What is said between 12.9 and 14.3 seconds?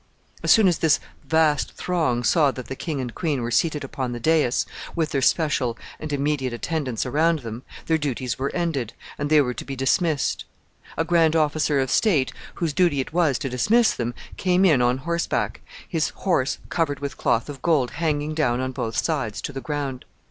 it was to dismiss them,